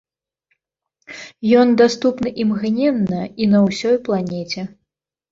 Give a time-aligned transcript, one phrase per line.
[1.63, 4.61] Ён даступны імгненна і на ўсёй планеце.